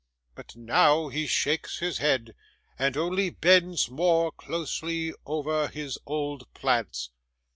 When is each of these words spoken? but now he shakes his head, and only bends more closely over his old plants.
but 0.33 0.55
now 0.55 1.09
he 1.09 1.27
shakes 1.27 1.77
his 1.77 1.99
head, 1.99 2.33
and 2.79 2.97
only 2.97 3.29
bends 3.29 3.87
more 3.87 4.31
closely 4.31 5.13
over 5.27 5.67
his 5.67 5.99
old 6.07 6.51
plants. 6.55 7.11